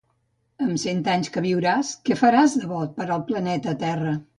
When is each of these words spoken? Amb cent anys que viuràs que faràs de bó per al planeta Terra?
Amb 0.67 0.81
cent 0.83 1.03
anys 1.17 1.29
que 1.37 1.45
viuràs 1.47 1.93
que 2.09 2.21
faràs 2.25 2.59
de 2.65 2.75
bó 2.75 2.85
per 3.01 3.11
al 3.19 3.27
planeta 3.33 3.81
Terra? 3.91 4.23